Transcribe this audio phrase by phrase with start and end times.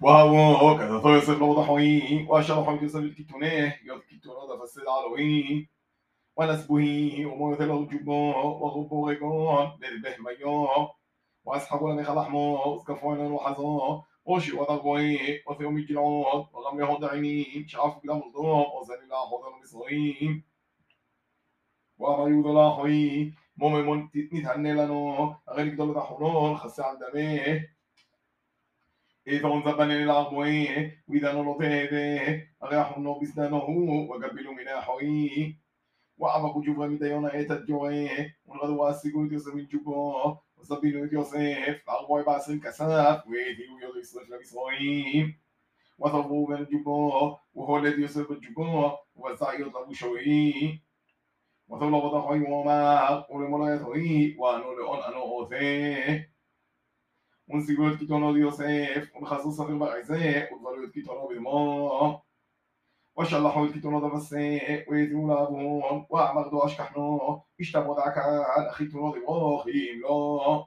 [0.00, 3.46] وهو كذا يصير له ضحوي وشرح يصير الكتونة
[3.84, 5.68] يذكتونه دفسد علوي
[6.36, 8.30] ونسبه ومثل الجبو
[8.62, 10.88] وغبو غيقون لذبه ميو
[11.44, 18.80] وأسحبوا لمخ لحمو وسكفونا وحزو وشي وضغوي وثيوم الجلعود وغم يهود عيني شعف قدام الضوء
[18.80, 20.44] وزن الله حوضن مصرين
[21.98, 27.75] وأما يوض لاحوي مومي نتهنى لنو أغير قدام تحونون خسي عن دمه.
[29.28, 30.68] إذا زبن الأغوي
[31.08, 33.64] وإذا نلطيه أغيحنو بسنانه
[34.10, 35.56] وقبلوا من أحوي
[36.18, 38.08] وعبقوا جبا مديون ايتا الجوي
[38.46, 45.38] ونغدوا واسقوا يوسف من جبا وسبيلوا يوسف أغوي باسم كساف ويديو يوسف لمصرين
[45.98, 50.80] وضربوا من الجبا وهو الذي يوسف الجبا والسعي يطلب شوي
[51.68, 56.35] وطلب ضحوي وما ولملا يطوي وأنو لأن أنو أوثي
[57.48, 62.22] ونسيبوا يتكتونو يوسف ونخصص صغير بعزة وضلوا يتكتونو بالماء
[63.16, 70.66] وشلحوا الكتونو دفسي ويثيو لابون وعمردو أشكحنو اشتمو دعك عن أخي تونو دبراخيم لا.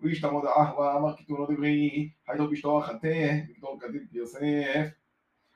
[0.00, 4.92] ويشتمو دعه وامر كتونو دبري حيث بيشتو أخنته بكتور كدب يوسف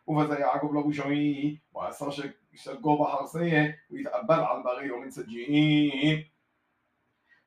[0.06, 6.24] وفزا يعقوب لابو شوي وأسر شقو بحرسي ويتقبل على البغي ومن سجين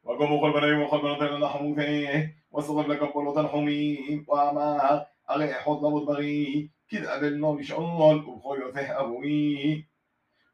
[0.03, 6.69] وقوموا قل بني وقل بني لحموته وصغر لك قبلو تنحمي وأما أغي حوض لابو البغي
[6.89, 9.85] كده قبلنا بشعال وخيوته أبوي.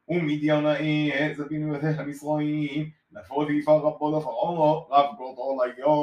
[0.08, 4.50] ومديان إيه زبين وته مصرين نفوذي فرب دفعا
[4.92, 5.94] رب طاليا